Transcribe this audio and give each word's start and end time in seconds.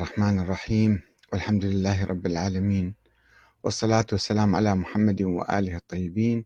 الرحمن 0.00 0.38
الرحيم. 0.38 1.00
والحمد 1.32 1.64
لله 1.64 2.04
رب 2.04 2.26
العالمين. 2.26 2.94
والصلاة 3.62 4.06
والسلام 4.12 4.56
على 4.56 4.74
محمد 4.74 5.22
وآله 5.22 5.76
الطيبين. 5.76 6.44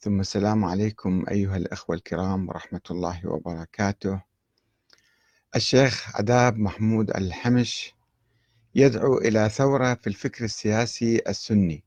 ثم 0.00 0.20
السلام 0.20 0.64
عليكم 0.64 1.24
أيها 1.30 1.56
الأخوة 1.56 1.96
الكرام 1.96 2.48
ورحمة 2.48 2.80
الله 2.90 3.26
وبركاته. 3.26 4.22
الشيخ 5.56 6.16
عذاب 6.16 6.58
محمود 6.58 7.10
الحمش 7.10 7.94
يدعو 8.74 9.18
إلى 9.18 9.48
ثورة 9.48 9.94
في 9.94 10.06
الفكر 10.06 10.44
السياسي 10.44 11.22
السني 11.28 11.84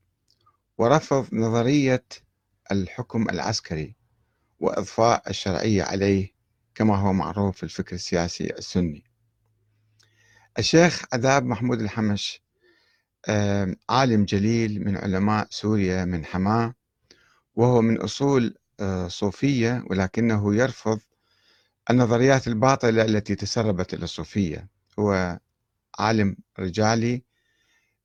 ورفض 0.78 1.26
نظرية 1.32 2.04
الحكم 2.72 3.30
العسكري 3.30 3.94
وإضفاء 4.60 5.30
الشرعية 5.30 5.82
عليه 5.82 6.30
كما 6.74 6.96
هو 6.96 7.12
معروف 7.12 7.56
في 7.56 7.62
الفكر 7.62 7.94
السياسي 7.94 8.50
السني. 8.58 9.04
الشيخ 10.58 11.04
عذاب 11.12 11.44
محمود 11.44 11.80
الحمش 11.80 12.42
عالم 13.88 14.24
جليل 14.24 14.84
من 14.84 14.96
علماء 14.96 15.46
سوريا 15.50 16.04
من 16.04 16.24
حماه 16.24 16.74
وهو 17.54 17.80
من 17.82 18.00
أصول 18.00 18.54
آه، 18.80 19.08
صوفية 19.08 19.84
ولكنه 19.90 20.54
يرفض 20.54 20.98
النظريات 21.90 22.48
الباطلة 22.48 23.02
التي 23.04 23.34
تسربت 23.34 23.94
إلى 23.94 24.04
الصوفية. 24.04 24.68
هو 24.98 25.38
عالم 25.98 26.36
رجالي 26.58 27.22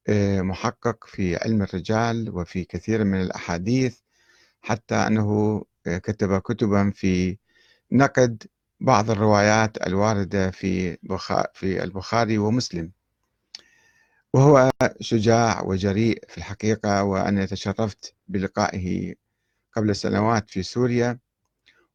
آه، 0.08 0.42
محقق 0.42 1.06
في 1.08 1.36
علم 1.36 1.62
الرجال 1.62 2.30
وفي 2.30 2.64
كثير 2.64 3.04
من 3.04 3.22
الأحاديث 3.22 3.98
حتى 4.62 4.96
أنه 4.96 5.64
آه، 5.88 5.98
كتب 5.98 6.38
كتبا 6.40 6.92
في 6.96 7.38
نقد 7.92 8.44
بعض 8.82 9.10
الروايات 9.12 9.88
الواردة 9.88 10.52
في 10.52 10.98
في 11.54 11.84
البخاري 11.84 12.38
ومسلم. 12.38 12.92
وهو 14.34 14.72
شجاع 15.00 15.62
وجريء 15.64 16.24
في 16.28 16.38
الحقيقة 16.38 17.04
وأنا 17.04 17.46
تشرفت 17.46 18.16
بلقائه 18.28 19.16
قبل 19.74 19.96
سنوات 19.96 20.50
في 20.50 20.64
سوريا. 20.64 21.20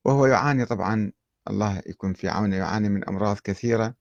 وهو 0.04 0.26
يعاني 0.26 0.66
طبعا 0.66 1.12
الله 1.50 1.82
يكون 1.86 2.12
في 2.14 2.28
عونه 2.28 2.56
يعاني 2.56 2.88
من 2.88 3.08
أمراض 3.08 3.38
كثيرة. 3.38 3.94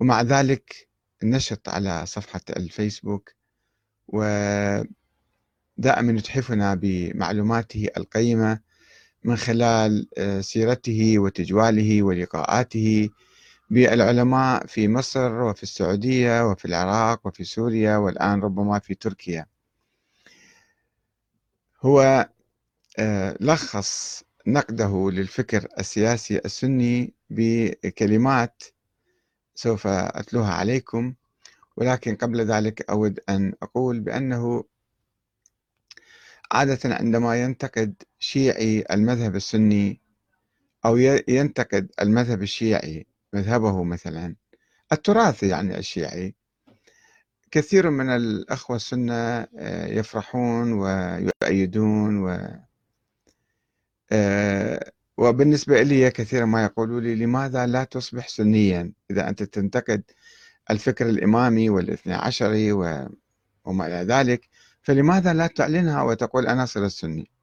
ومع 0.00 0.22
ذلك 0.22 0.88
نشط 1.22 1.68
على 1.68 2.06
صفحة 2.06 2.40
الفيسبوك 2.56 3.32
ودائما 4.08 4.86
يتحفنا 5.78 6.74
بمعلوماته 6.74 7.88
القيمة. 7.96 8.65
من 9.26 9.36
خلال 9.36 10.08
آه، 10.18 10.40
سيرته 10.40 11.18
وتجواله 11.18 12.02
ولقاءاته 12.02 13.10
بالعلماء 13.70 14.66
في 14.66 14.88
مصر 14.88 15.42
وفي 15.42 15.62
السعودية 15.62 16.50
وفي 16.50 16.64
العراق 16.64 17.26
وفي 17.26 17.44
سوريا 17.44 17.96
والآن 17.96 18.40
ربما 18.40 18.78
في 18.78 18.94
تركيا. 18.94 19.46
هو 21.82 22.28
آه، 22.98 23.36
لخص 23.40 24.24
نقده 24.46 25.10
للفكر 25.10 25.68
السياسي 25.78 26.38
السني 26.38 27.14
بكلمات 27.30 28.62
سوف 29.54 29.86
أتلوها 29.86 30.52
عليكم 30.52 31.14
ولكن 31.76 32.16
قبل 32.16 32.40
ذلك 32.40 32.90
أود 32.90 33.20
أن 33.28 33.54
أقول 33.62 34.00
بأنه 34.00 34.64
عادة 36.52 36.94
عندما 36.94 37.42
ينتقد 37.42 38.02
شيعي 38.26 38.84
المذهب 38.90 39.36
السني 39.36 40.00
أو 40.84 40.96
ينتقد 41.28 41.92
المذهب 42.00 42.42
الشيعي 42.42 43.06
مذهبه 43.32 43.84
مثلا. 43.84 44.36
التراث 44.92 45.42
يعني 45.42 45.78
الشيعي. 45.78 46.34
كثير 47.50 47.90
من 47.90 48.08
الأخوة 48.08 48.76
السنة 48.76 49.14
آه، 49.14 49.86
يفرحون 49.86 50.72
ويؤيدون 50.72 52.18
و 52.18 52.48
آه، 54.12 54.92
وبالنسبة 55.18 55.82
لي 55.82 56.10
كثيرا 56.10 56.44
ما 56.44 56.64
يقولوا 56.64 57.00
لي 57.00 57.14
لماذا 57.14 57.66
لا 57.66 57.84
تصبح 57.84 58.28
سنيا؟ 58.28 58.92
إذا 59.10 59.28
أنت 59.28 59.42
تنتقد 59.42 60.02
الفكر 60.70 61.08
الإمامي 61.08 61.70
والاثنى 61.70 62.14
عشري 62.14 62.72
وما 62.72 63.86
إلى 63.86 64.14
ذلك 64.14 64.48
فلماذا 64.82 65.32
لا 65.34 65.46
تعلنها 65.46 66.02
وتقول 66.02 66.46
أنا 66.46 66.66
صرت 66.66 66.90
سني؟ 66.90 67.35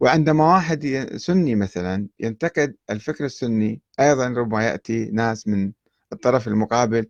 وعندما 0.00 0.52
واحد 0.54 0.86
سني 1.16 1.54
مثلا 1.54 2.08
ينتقد 2.20 2.76
الفكر 2.90 3.24
السني 3.24 3.82
أيضا 4.00 4.28
ربما 4.28 4.64
يأتي 4.64 5.04
ناس 5.04 5.48
من 5.48 5.72
الطرف 6.12 6.48
المقابل 6.48 7.06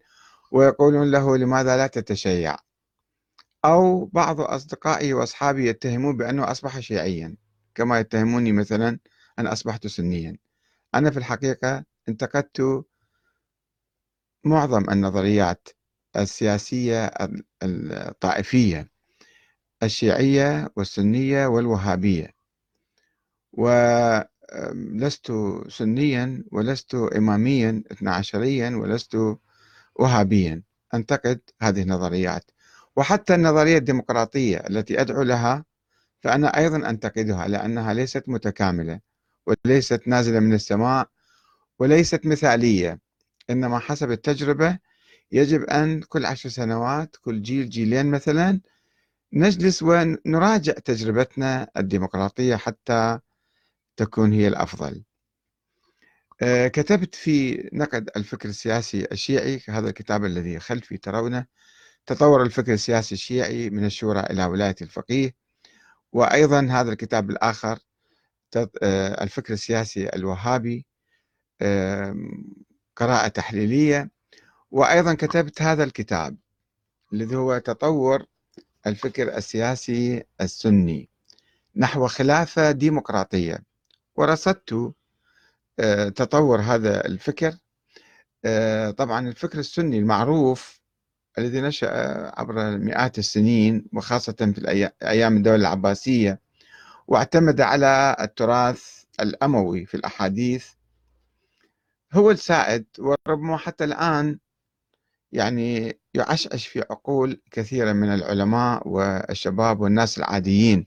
ويقولون 0.52 1.10
له 1.10 1.36
لماذا 1.36 1.76
لا 1.76 1.86
تتشيع؟ 1.86 2.56
أو 3.64 4.04
بعض 4.06 4.40
أصدقائي 4.40 5.14
وأصحابي 5.14 5.68
يتهمون 5.68 6.16
بأنه 6.16 6.50
أصبح 6.50 6.80
شيعيا 6.80 7.36
كما 7.74 8.00
يتهموني 8.00 8.52
مثلا 8.52 8.98
أن 9.38 9.46
أصبحت 9.46 9.86
سنيا. 9.86 10.36
أنا 10.94 11.10
في 11.10 11.16
الحقيقة 11.18 11.84
انتقدت 12.08 12.84
معظم 14.44 14.90
النظريات 14.90 15.68
السياسية 16.16 17.10
الطائفية 17.62 18.90
الشيعية 19.82 20.68
والسنية 20.76 21.46
والوهابية. 21.46 22.39
ولست 23.52 25.32
سنيا 25.68 26.44
ولست 26.52 26.94
إماميا 26.94 27.82
اثنا 27.92 28.14
عشريا 28.14 28.70
ولست 28.76 29.16
وهابيا. 29.96 30.62
أنتقد 30.94 31.40
هذه 31.62 31.82
النظريات. 31.82 32.50
وحتى 32.96 33.34
النظرية 33.34 33.78
الديمقراطية 33.78 34.56
التي 34.56 35.00
أدعو 35.00 35.22
لها 35.22 35.64
فأنا 36.20 36.56
أيضا 36.58 36.90
أنتقدها 36.90 37.48
لأنها 37.48 37.94
ليست 37.94 38.24
متكاملة 38.28 39.00
وليست 39.46 40.02
نازلة 40.08 40.40
من 40.40 40.52
السماء 40.52 41.08
وليست 41.78 42.26
مثالية. 42.26 43.00
إنما 43.50 43.78
حسب 43.78 44.10
التجربة 44.10 44.78
يجب 45.32 45.62
أن 45.64 46.00
كل 46.00 46.26
عشر 46.26 46.48
سنوات 46.48 47.16
كل 47.20 47.42
جيل 47.42 47.68
جيلين 47.68 48.06
مثلا 48.10 48.60
نجلس 49.32 49.82
ونراجع 49.82 50.72
تجربتنا 50.72 51.68
الديمقراطية 51.76 52.56
حتى 52.56 53.18
تكون 54.00 54.32
هي 54.32 54.48
الأفضل. 54.48 55.04
آه، 56.42 56.68
كتبت 56.68 57.14
في 57.14 57.68
نقد 57.72 58.10
الفكر 58.16 58.48
السياسي 58.48 59.06
الشيعي 59.12 59.62
هذا 59.68 59.88
الكتاب 59.88 60.24
الذي 60.24 60.60
خلفي 60.60 60.96
ترونه 60.96 61.46
تطور 62.06 62.42
الفكر 62.42 62.72
السياسي 62.72 63.14
الشيعي 63.14 63.70
من 63.70 63.84
الشورى 63.84 64.20
إلى 64.20 64.44
ولاية 64.44 64.74
الفقيه 64.82 65.34
وأيضا 66.12 66.68
هذا 66.70 66.92
الكتاب 66.92 67.30
الآخر 67.30 67.78
آه، 68.56 69.24
الفكر 69.24 69.52
السياسي 69.52 70.08
الوهابي 70.08 70.86
قراءة 72.96 73.28
تحليلية 73.28 74.10
وأيضا 74.70 75.14
كتبت 75.14 75.62
هذا 75.62 75.84
الكتاب 75.84 76.36
الذي 77.12 77.36
هو 77.36 77.58
تطور 77.58 78.26
الفكر 78.86 79.36
السياسي 79.36 80.24
السني 80.40 81.08
نحو 81.76 82.06
خلافة 82.06 82.70
ديمقراطية. 82.70 83.69
ورصدت 84.20 84.92
آه، 85.80 86.08
تطور 86.08 86.60
هذا 86.60 87.06
الفكر. 87.06 87.56
آه، 88.44 88.90
طبعا 88.90 89.28
الفكر 89.28 89.58
السني 89.58 89.98
المعروف 89.98 90.80
الذي 91.38 91.60
نشأ 91.60 91.88
عبر 92.40 92.78
مئات 92.78 93.18
السنين 93.18 93.86
وخاصة 93.92 94.32
في 94.32 94.90
أيام 95.02 95.36
الدولة 95.36 95.56
العباسية 95.56 96.40
واعتمد 97.08 97.60
على 97.60 98.16
التراث 98.20 99.04
الأموي 99.20 99.86
في 99.86 99.94
الأحاديث. 99.96 100.68
هو 102.12 102.30
السائد 102.30 102.86
وربما 102.98 103.56
حتى 103.56 103.84
الآن 103.84 104.38
يعني 105.32 105.98
يعشعش 106.14 106.66
في 106.66 106.80
عقول 106.90 107.42
كثيرة 107.50 107.92
من 107.92 108.08
العلماء 108.14 108.88
والشباب 108.88 109.80
والناس 109.80 110.18
العاديين. 110.18 110.86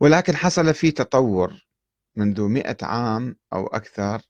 ولكن 0.00 0.36
حصل 0.36 0.74
في 0.74 0.90
تطور 0.90 1.66
منذ 2.16 2.42
مئة 2.42 2.76
عام 2.82 3.36
أو 3.52 3.66
أكثر. 3.66 4.22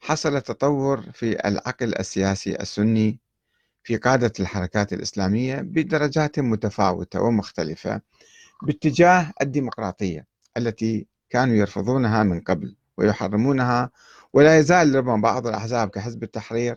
حصل 0.00 0.40
تطور 0.40 1.02
في 1.12 1.48
العقل 1.48 1.94
السياسي 1.98 2.56
السني 2.60 3.18
في 3.82 3.96
قادة 3.96 4.32
الحركات 4.40 4.92
الإسلامية 4.92 5.56
بدرجات 5.56 6.38
متفاوتة 6.38 7.20
ومختلفة 7.20 8.00
باتجاه 8.62 9.32
الديمقراطية 9.42 10.26
التي 10.56 11.06
كانوا 11.30 11.54
يرفضونها 11.54 12.22
من 12.22 12.40
قبل 12.40 12.76
ويحرمونها 12.96 13.90
ولا 14.32 14.58
يزال 14.58 14.94
ربما 14.94 15.16
بعض 15.16 15.46
الأحزاب 15.46 15.88
كحزب 15.88 16.22
التحرير 16.22 16.76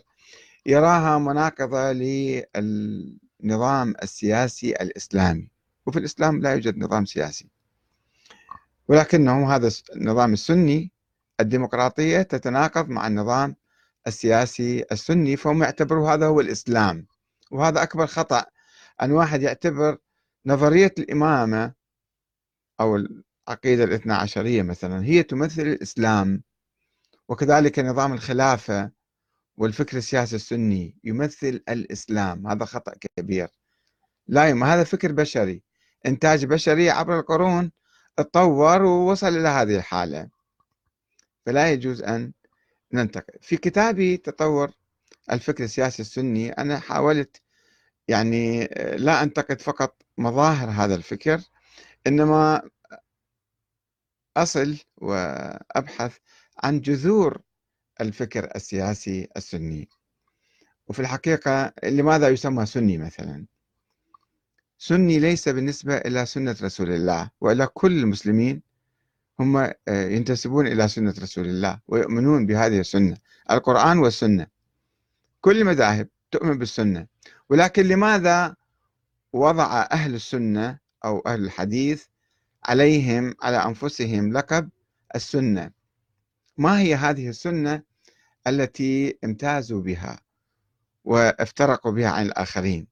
يراها 0.66 1.18
مناقضة 1.18 1.92
للنظام 1.92 3.94
السياسي 4.02 4.72
الإسلامي. 4.72 5.50
وفي 5.86 5.98
الإسلام 5.98 6.40
لا 6.40 6.52
يوجد 6.52 6.78
نظام 6.78 7.04
سياسي. 7.04 7.48
ولكنه 8.88 9.54
هذا 9.54 9.70
النظام 9.96 10.32
السني 10.32 10.92
الديمقراطية 11.40 12.22
تتناقض 12.22 12.88
مع 12.88 13.06
النظام 13.06 13.56
السياسي 14.06 14.84
السني 14.92 15.36
فهم 15.36 15.62
يعتبروا 15.62 16.10
هذا 16.10 16.26
هو 16.26 16.40
الإسلام. 16.40 17.06
وهذا 17.50 17.82
أكبر 17.82 18.06
خطأ. 18.06 18.44
أن 19.02 19.12
واحد 19.12 19.42
يعتبر 19.42 19.98
نظرية 20.46 20.94
الإمامة 20.98 21.72
أو 22.80 22.96
العقيدة 22.96 23.84
الاثنى 23.84 24.12
عشرية 24.12 24.62
مثلا 24.62 25.04
هي 25.04 25.22
تمثل 25.22 25.62
الإسلام. 25.62 26.42
وكذلك 27.28 27.78
نظام 27.78 28.12
الخلافة 28.12 28.90
والفكر 29.56 29.96
السياسي 29.96 30.36
السني 30.36 30.96
يمثل 31.04 31.62
الإسلام. 31.68 32.46
هذا 32.46 32.64
خطأ 32.64 32.92
كبير. 33.16 33.48
لا 34.26 34.48
يما 34.48 34.74
هذا 34.74 34.84
فكر 34.84 35.12
بشري. 35.12 35.62
إنتاج 36.06 36.44
بشري 36.44 36.90
عبر 36.90 37.18
القرون 37.20 37.72
تطور 38.18 38.82
ووصل 38.82 39.26
إلى 39.28 39.48
هذه 39.48 39.76
الحالة. 39.76 40.28
فلا 41.46 41.72
يجوز 41.72 42.02
أن 42.02 42.32
ننتقد. 42.92 43.36
في 43.40 43.56
كتابي 43.56 44.16
تطور 44.16 44.70
الفكر 45.32 45.64
السياسي 45.64 46.02
السني 46.02 46.52
أنا 46.52 46.78
حاولت 46.78 47.42
يعني 48.08 48.64
لا 48.96 49.22
أنتقد 49.22 49.60
فقط 49.60 50.02
مظاهر 50.18 50.70
هذا 50.70 50.94
الفكر 50.94 51.40
إنما 52.06 52.70
أصل 54.36 54.78
وأبحث 54.96 56.16
عن 56.62 56.80
جذور 56.80 57.40
الفكر 58.00 58.50
السياسي 58.56 59.28
السني. 59.36 59.88
وفي 60.86 61.00
الحقيقة 61.00 61.72
لماذا 61.84 62.28
يسمى 62.28 62.66
سني 62.66 62.98
مثلا؟ 62.98 63.46
سني 64.78 65.18
ليس 65.18 65.48
بالنسبة 65.48 65.96
إلى 65.96 66.26
سنة 66.26 66.56
رسول 66.62 66.90
الله 66.92 67.30
وإلى 67.40 67.66
كل 67.66 67.98
المسلمين 67.98 68.62
هم 69.40 69.56
آه، 69.56 69.74
ينتسبون 69.88 70.66
إلى 70.66 70.88
سنة 70.88 71.14
رسول 71.22 71.46
الله 71.46 71.80
ويؤمنون 71.88 72.46
بهذه 72.46 72.80
السنة 72.80 73.16
القرآن 73.50 73.98
والسنة 73.98 74.46
كل 75.40 75.58
المذاهب 75.58 76.08
تؤمن 76.30 76.58
بالسنة 76.58 77.06
ولكن 77.48 77.82
لماذا 77.82 78.56
وضع 79.32 79.86
أهل 79.92 80.14
السنة 80.14 80.78
أو 81.04 81.18
أهل 81.26 81.44
الحديث 81.44 82.04
عليهم 82.64 83.34
على 83.42 83.56
أنفسهم 83.56 84.32
لقب 84.32 84.68
السنة 85.14 85.70
ما 86.58 86.80
هي 86.80 86.94
هذه 86.94 87.28
السنة 87.28 87.82
التي 88.46 89.18
امتازوا 89.24 89.82
بها 89.82 90.20
وافترقوا 91.04 91.92
بها 91.92 92.08
عن 92.08 92.26
الآخرين 92.26 92.86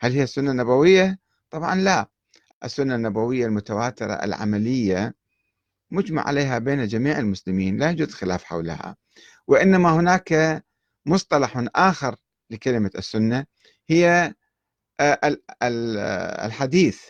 هل 0.00 0.12
هي 0.12 0.22
السنة 0.22 0.50
النبوية؟ 0.50 1.18
طبعا 1.52 1.74
لا. 1.74 2.08
السنة 2.64 2.94
النبوية 2.94 3.46
المتواترة 3.46 4.12
العملية 4.12 5.14
مجمع 5.90 6.22
عليها 6.22 6.58
بين 6.58 6.86
جميع 6.86 7.18
المسلمين 7.18 7.78
لا 7.78 7.90
يوجد 7.90 8.10
خلاف 8.10 8.44
حولها. 8.44 8.96
وإنما 9.46 9.90
هناك 9.90 10.62
مصطلح 11.06 11.64
آخر 11.74 12.16
لكلمة 12.50 12.90
السنة 12.98 13.46
هي 13.90 14.34
آه، 15.00 15.36
الحديث. 16.46 17.02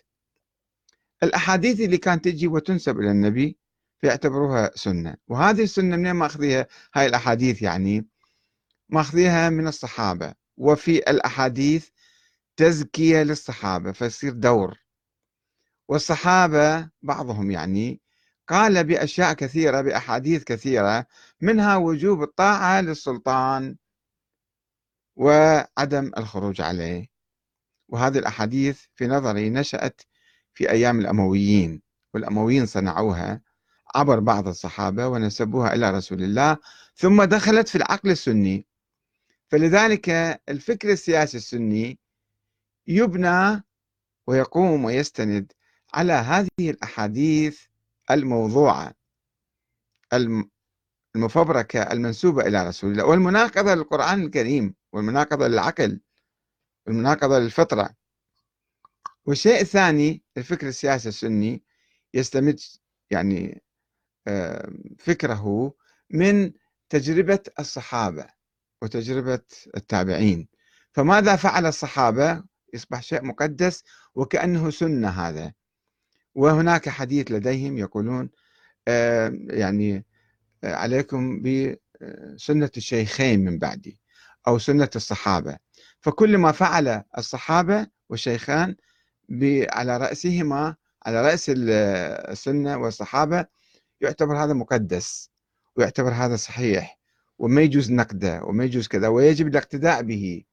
الأحاديث 1.22 1.80
اللي 1.80 1.98
كانت 1.98 2.24
تجي 2.24 2.46
وتنسب 2.46 3.00
إلى 3.00 3.10
النبي 3.10 3.56
فيعتبروها 4.00 4.70
سنة. 4.74 5.16
وهذه 5.28 5.62
السنة 5.62 5.96
منين 5.96 6.12
ماخذيها 6.12 6.66
هاي 6.94 7.06
الأحاديث 7.06 7.62
يعني. 7.62 8.06
ماخذيها 8.88 9.50
من 9.50 9.66
الصحابة. 9.68 10.34
وفي 10.56 10.98
الأحاديث 10.98 11.88
تزكية 12.56 13.22
للصحابة 13.22 13.92
فيصير 13.92 14.32
دور. 14.32 14.78
والصحابة 15.88 16.90
بعضهم 17.02 17.50
يعني 17.50 18.00
قال 18.48 18.84
بأشياء 18.84 19.32
كثيرة 19.32 19.80
بأحاديث 19.80 20.44
كثيرة 20.44 21.06
منها 21.40 21.76
وجوب 21.76 22.22
الطاعة 22.22 22.80
للسلطان 22.80 23.76
وعدم 25.16 26.10
الخروج 26.18 26.60
عليه. 26.60 27.06
وهذه 27.88 28.18
الأحاديث 28.18 28.82
في 28.94 29.06
نظري 29.06 29.50
نشأت 29.50 30.00
في 30.54 30.70
أيام 30.70 31.00
الأمويين 31.00 31.82
والأمويين 32.14 32.66
صنعوها 32.66 33.40
عبر 33.94 34.20
بعض 34.20 34.48
الصحابة 34.48 35.06
ونسبوها 35.08 35.74
إلى 35.74 35.90
رسول 35.90 36.22
الله 36.22 36.56
ثم 36.96 37.24
دخلت 37.24 37.68
في 37.68 37.76
العقل 37.76 38.10
السني. 38.10 38.66
فلذلك 39.48 40.08
الفكر 40.48 40.90
السياسي 40.92 41.36
السني 41.36 41.98
يبنى 42.86 43.62
ويقوم 44.26 44.84
ويستند 44.84 45.52
على 45.94 46.12
هذه 46.12 46.48
الأحاديث 46.60 47.60
الموضوعة 48.10 48.94
المفبركة 51.16 51.82
المنسوبة 51.82 52.46
إلى 52.46 52.68
رسول 52.68 52.92
الله 52.92 53.04
والمناقضة 53.04 53.74
للقرآن 53.74 54.22
الكريم 54.22 54.74
والمناقضة 54.92 55.48
للعقل 55.48 56.00
والمناقضة 56.86 57.38
للفطرة. 57.38 57.94
والشيء 59.24 59.60
الثاني 59.60 60.22
الفكر 60.36 60.68
السياسي 60.68 61.08
السني 61.08 61.62
يستمد 62.14 62.60
يعني 63.10 63.62
فكره 64.98 65.74
من 66.10 66.52
تجربة 66.88 67.40
الصحابة 67.58 68.26
وتجربة 68.82 69.44
التابعين. 69.76 70.48
فماذا 70.92 71.36
فعل 71.36 71.66
الصحابة؟ 71.66 72.44
يصبح 72.72 73.02
شيء 73.02 73.24
مقدس 73.24 73.84
وكأنه 74.14 74.70
سنة 74.70 75.08
هذا. 75.08 75.52
وهناك 76.34 76.88
حديث 76.88 77.30
لديهم 77.30 77.78
يقولون 77.78 78.30
يعني 79.48 80.04
عليكم 80.64 81.42
بسنة 81.42 82.70
الشيخين 82.76 83.44
من 83.44 83.58
بعدي 83.58 83.98
أو 84.48 84.58
سنة 84.58 84.90
الصحابة. 84.96 85.56
فكل 86.00 86.38
ما 86.38 86.52
فعل 86.52 87.02
الصحابة 87.18 87.86
والشيخان 88.08 88.76
على 89.70 89.96
رأسهما 89.96 90.76
على 91.06 91.22
رأس 91.22 91.52
السنة 91.56 92.76
والصحابة 92.76 93.46
يعتبر 94.00 94.44
هذا 94.44 94.52
مقدس 94.52 95.30
ويعتبر 95.76 96.10
هذا 96.12 96.36
صحيح 96.36 96.98
وما 97.38 97.62
يجوز 97.62 97.92
نقده 97.92 98.42
وما 98.42 98.64
يجوز 98.64 98.88
كذا 98.88 99.08
ويجب 99.08 99.46
الاقتداء 99.46 100.02
به. 100.02 100.44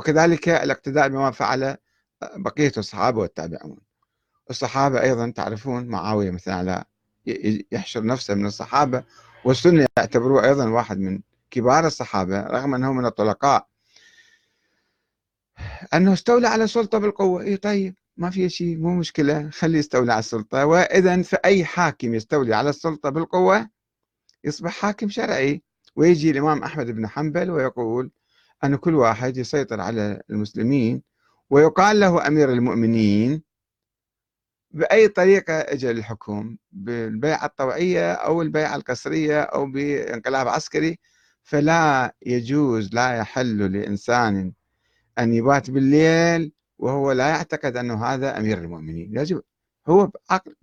وكذلك 0.00 0.48
الاقتداء 0.48 1.08
بما 1.08 1.30
فعل 1.30 1.76
بقية 2.36 2.72
الصحابة 2.78 3.20
والتابعون. 3.20 3.78
الصحابة 4.50 5.02
أيضا 5.02 5.30
تعرفون 5.30 5.86
معاوية 5.86 6.30
مثلا 6.30 6.54
على 6.54 6.84
يحشر 7.72 8.04
نفسه 8.04 8.34
من 8.34 8.46
الصحابة 8.46 9.04
والسنة 9.44 9.86
يعتبروه 9.98 10.44
أيضا 10.44 10.68
واحد 10.68 10.98
من 10.98 11.20
كبار 11.50 11.86
الصحابة 11.86 12.40
رغم 12.40 12.74
أنه 12.74 12.92
من 12.92 13.06
الطلقاء. 13.06 13.68
أنه 15.94 16.12
استولى 16.12 16.48
على 16.48 16.64
السلطة 16.64 16.98
بالقوة. 16.98 17.42
إيه 17.42 17.56
طيب 17.56 17.94
ما 18.16 18.30
في 18.30 18.48
شيء 18.48 18.78
مو 18.78 18.94
مشكلة 18.94 19.50
خليه 19.50 19.78
يستولي 19.78 20.12
على 20.12 20.20
السلطة. 20.20 20.66
وإذا 20.66 21.22
فأي 21.22 21.64
حاكم 21.64 22.14
يستولي 22.14 22.54
على 22.54 22.70
السلطة 22.70 23.10
بالقوة 23.10 23.68
يصبح 24.44 24.72
حاكم 24.72 25.08
شرعي. 25.08 25.62
ويجي 25.96 26.30
الإمام 26.30 26.62
أحمد 26.62 26.86
بن 26.90 27.06
حنبل 27.08 27.50
ويقول 27.50 28.10
أن 28.64 28.76
كل 28.76 28.94
واحد 28.94 29.36
يسيطر 29.36 29.80
على 29.80 30.22
المسلمين 30.30 31.02
ويقال 31.50 32.00
له 32.00 32.26
أمير 32.26 32.52
المؤمنين 32.52 33.42
بأي 34.70 35.08
طريقة 35.08 35.52
اجى 35.54 35.92
للحكم 35.92 36.56
بالبيعة 36.72 37.44
الطوعية 37.44 38.12
أو 38.12 38.42
البيعة 38.42 38.76
القسرية 38.76 39.40
أو 39.42 39.66
بانقلاب 39.66 40.48
عسكري 40.48 40.98
فلا 41.42 42.14
يجوز 42.26 42.94
لا 42.94 43.16
يحل 43.16 43.72
لإنسان 43.72 44.52
أن 45.18 45.34
يبات 45.34 45.70
بالليل 45.70 46.52
وهو 46.78 47.12
لا 47.12 47.28
يعتقد 47.28 47.76
أنه 47.76 48.04
هذا 48.04 48.38
أمير 48.38 48.58
المؤمنين. 48.58 49.12
لازم 49.14 49.40
هو 49.88 50.10
عقل 50.30 50.54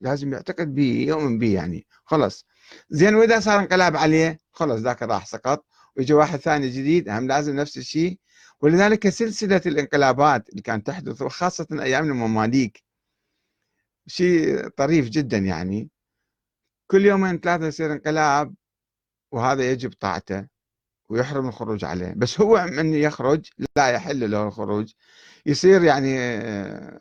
لازم 0.00 0.32
يعتقد 0.32 0.74
به 0.74 1.04
يؤمن 1.08 1.38
به 1.38 1.54
يعني 1.54 1.86
خلص 2.04 2.46
زين 2.90 3.14
وإذا 3.14 3.40
صار 3.40 3.60
انقلاب 3.60 3.96
عليه 3.96 4.38
خلص 4.52 4.80
ذاك 4.80 5.02
راح 5.02 5.26
سقط. 5.26 5.64
ويجي 5.96 6.12
واحد 6.14 6.38
ثاني 6.38 6.68
جديد 6.68 7.08
هم 7.08 7.28
لازم 7.28 7.56
نفس 7.56 7.78
الشيء. 7.78 8.18
ولذلك 8.60 9.08
سلسلة 9.08 9.60
الانقلابات 9.66 10.48
اللي 10.48 10.62
كانت 10.62 10.86
تحدث 10.86 11.22
وخاصة 11.22 11.66
أيام 11.72 12.04
المماليك 12.04 12.82
شيء 14.06 14.68
طريف 14.68 15.08
جدا 15.08 15.38
يعني. 15.38 15.90
كل 16.90 17.06
يومين 17.06 17.38
ثلاثة 17.38 17.66
يصير 17.66 17.92
انقلاب 17.92 18.54
وهذا 19.32 19.70
يجب 19.70 19.92
طاعته 19.92 20.46
ويحرم 21.08 21.48
الخروج 21.48 21.84
عليه. 21.84 22.14
بس 22.16 22.40
هو 22.40 22.66
من 22.66 22.94
يخرج 22.94 23.50
لا 23.76 23.88
يحل 23.88 24.30
له 24.30 24.48
الخروج. 24.48 24.92
يصير 25.46 25.84
يعني 25.84 26.16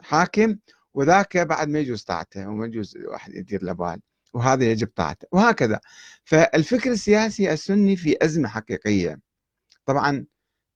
حاكم 0.03 0.57
وذاك 0.93 1.37
بعد 1.37 1.69
ما 1.69 1.79
يجوز 1.79 2.03
طاعته 2.03 2.47
وما 2.49 2.65
يجوز 2.65 2.97
واحد 2.97 3.33
يدير 3.33 3.63
له 3.63 3.73
بال. 3.73 4.01
وهذا 4.33 4.65
يجب 4.71 4.87
طاعته 4.95 5.27
وهكذا. 5.31 5.79
فالفكر 6.25 6.91
السياسي 6.91 7.53
السني 7.53 7.95
في 7.95 8.17
أزمة 8.21 8.49
حقيقية. 8.49 9.19
طبعا 9.85 10.25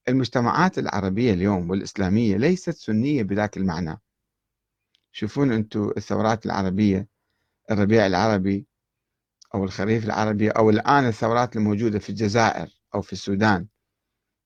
المجتمعات 0.08 0.80
العربية 0.80 1.34
اليوم 1.34 1.70
والإسلامية 1.70 2.38
ليست 2.38 2.70
سنية 2.78 3.24
بذاك 3.24 3.58
المعنى. 3.58 4.02
شوفون 5.12 5.52
أنتم 5.52 5.92
الثورات 5.98 6.46
العربية 6.46 7.08
الربيع 7.72 8.06
العربي 8.06 8.68
أو 9.56 9.64
الخريف 9.64 10.06
العربي 10.06 10.50
أو 10.50 10.70
الآن 10.70 11.08
الثورات 11.08 11.56
الموجودة 11.56 12.00
في 12.00 12.10
الجزائر 12.10 12.68
أو 12.96 13.02
في 13.02 13.14
السودان 13.14 13.68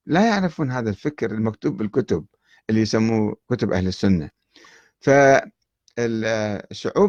لا 0.06 0.28
يعرفون 0.28 0.72
هذا 0.72 0.90
الفكر 0.90 1.32
المكتوب 1.32 1.78
بالكتب 1.78 2.26
اللي 2.70 2.82
يسموه 2.82 3.36
كتب 3.50 3.72
أهل 3.72 3.88
السنة. 3.88 4.30
فالشعوب 5.00 5.56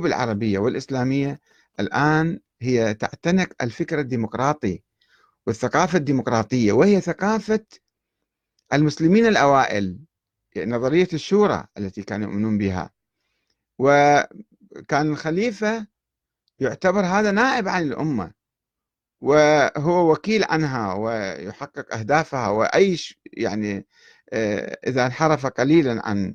العربية 0.06 0.58
والإسلامية 0.58 1.40
الآن 1.80 2.40
هي 2.60 2.94
تعتنق 2.94 3.48
الفكر 3.62 4.00
الديمقراطي 4.00 4.82
والثقافة 5.46 5.98
الديمقراطية 5.98 6.72
وهي 6.72 7.00
ثقافة 7.00 7.64
المسلمين 8.72 9.26
الأوائل 9.26 9.98
يعني 10.54 10.70
نظرية 10.70 11.08
الشورى 11.12 11.66
التي 11.78 12.02
كانوا 12.02 12.28
يؤمنون 12.28 12.58
بها. 12.58 12.90
وكان 13.78 15.10
الخليفة 15.12 15.86
يعتبر 16.58 17.00
هذا 17.00 17.30
نائب 17.30 17.68
عن 17.68 17.82
الأمة 17.82 18.32
وهو 19.20 20.12
وكيل 20.12 20.44
عنها 20.44 20.94
ويحقق 20.94 21.94
أهدافها 21.94 22.48
وأي 22.48 22.98
يعني 23.32 23.86
آه، 24.32 24.78
إذا 24.86 25.06
انحرف 25.06 25.46
قليلا 25.46 26.06
عن 26.08 26.34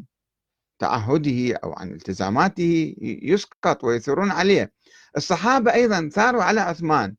تعهده 0.80 1.56
أو 1.64 1.74
عن 1.74 1.92
التزاماته 1.92 2.96
يسقط 3.02 3.84
ويثورون 3.84 4.32
عليه. 4.32 4.75
الصحابة 5.18 5.74
أيضا 5.74 6.10
ثاروا 6.14 6.44
على 6.44 6.62
عثمان 6.62 7.16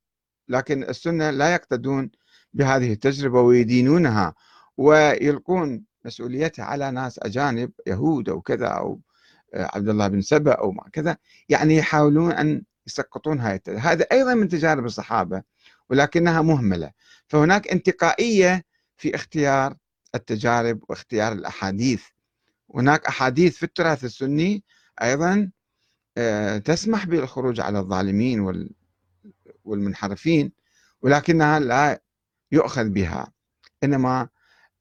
لكن 0.49 0.83
السنة 0.83 1.31
لا 1.31 1.53
يقتدون 1.55 2.11
بهذه 2.55 2.93
التجربة 2.93 3.41
ويدينونها 3.41 4.35
ويلقون 4.77 5.85
مسؤوليتها 6.05 6.65
على 6.65 6.91
ناس 6.91 7.19
أجانب 7.23 7.71
يهود 7.87 8.29
أو 8.29 8.41
كذا 8.41 8.67
أو 8.67 9.01
آه، 9.55 9.71
عبد 9.75 9.89
الله 9.89 10.09
بن 10.09 10.21
سبأ 10.21 10.53
أو 10.53 10.75
كذا 10.93 11.17
يعني 11.49 11.77
يحاولون 11.77 12.33
أن 12.33 12.63
يسقطون 12.87 13.41
هاي 13.41 13.61
هذا 13.79 14.07
أيضا 14.13 14.35
من 14.35 14.49
تجارب 14.49 14.85
الصحابة 14.85 15.43
ولكنها 15.91 16.43
مهملة. 16.43 16.91
فهناك 17.29 17.69
انتقائية 17.69 18.65
في 18.97 19.15
اختيار 19.15 19.77
التجارب 20.15 20.81
واختيار 20.89 21.33
الأحاديث. 21.33 22.05
هناك 22.75 23.07
أحاديث 23.07 23.57
في 23.57 23.63
التراث 23.63 24.05
السني 24.05 24.65
أيضا 25.03 25.51
تسمح 26.65 27.07
بالخروج 27.07 27.61
على 27.61 27.79
الظالمين 27.79 28.67
والمنحرفين 29.65 30.53
ولكنها 31.03 31.61
لا 31.61 32.03
يؤخذ 32.53 32.89
بها. 32.89 33.33
إنما 33.85 34.29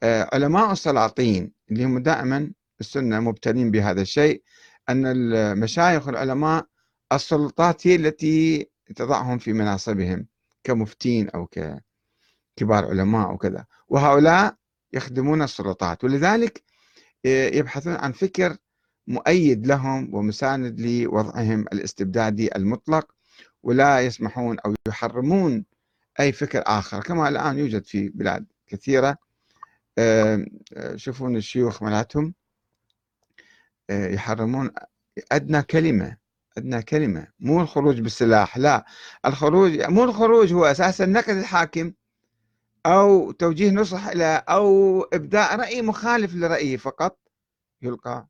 آه، 0.03 0.29
علماء 0.33 0.71
السلاطين 0.71 1.51
اللي 1.71 1.85
هم 1.85 1.99
دائما 1.99 2.51
السنة 2.79 3.19
مبتلين 3.19 3.71
بهذا 3.71 4.01
الشيء 4.01 4.43
أن 4.89 5.05
المشايخ 5.05 6.07
والعلماء 6.07 6.65
السلطات 7.13 7.87
هي 7.87 7.95
التي 7.95 8.69
تضعهم 8.95 9.37
في 9.37 9.53
مناصبهم 9.53 10.27
كمفتين 10.63 11.29
أو 11.29 11.47
ككبار 11.47 12.85
علماء 12.85 13.33
وكذا. 13.33 13.65
وهؤلاء 13.87 14.55
يخدمون 14.93 15.41
السلطات 15.41 16.03
ولذلك 16.03 16.63
آه، 17.25 17.47
يبحثون 17.49 17.93
عن 17.93 18.11
فكر 18.11 18.57
مؤيد 19.07 19.67
لهم 19.67 20.15
ومساند 20.15 20.81
لوضعهم 20.81 21.61
الاستبدادي 21.61 22.55
المطلق 22.55 23.11
ولا 23.63 24.01
يسمحون 24.01 24.59
أو 24.59 24.75
يحرمون 24.87 25.65
أي 26.19 26.31
فكر 26.31 26.63
آخر. 26.67 27.01
كما 27.01 27.29
الآن 27.29 27.59
يوجد 27.59 27.85
في 27.85 28.09
بلاد 28.09 28.45
كثيرة 28.67 29.17
آه، 29.97 30.45
شوفون 30.95 31.35
الشيوخ 31.35 31.83
مالتهم 31.83 32.33
آه، 33.89 34.07
يحرمون 34.07 34.71
أدنى 35.31 35.61
كلمة 35.61 36.17
أدنى 36.57 36.81
كلمة 36.81 37.27
مو 37.39 37.61
الخروج 37.61 38.01
بالسلاح 38.01 38.57
لا. 38.57 38.85
الخروج 39.25 39.81
مو 39.81 40.03
الخروج 40.03 40.53
هو 40.53 40.65
أساسا 40.65 41.05
نقد 41.05 41.37
الحاكم 41.37 41.93
أو 42.85 43.31
توجيه 43.31 43.71
نصح 43.71 44.07
له 44.09 44.35
أو 44.35 45.01
إبداء 45.01 45.55
رأي 45.55 45.81
مخالف 45.81 46.35
لرأيه 46.35 46.77
فقط 46.77 47.19
يلقى 47.81 48.27